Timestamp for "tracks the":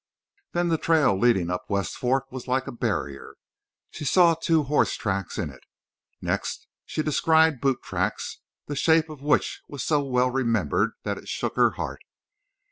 7.83-8.75